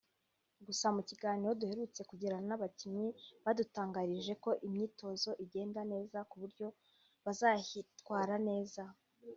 [0.65, 3.07] Gusa mu kiganiro duherutse kugirana n’abakinnyi
[3.43, 6.67] badutangarije ko imyitozo igenda neza ku buryo
[7.25, 8.83] bazahitwara neza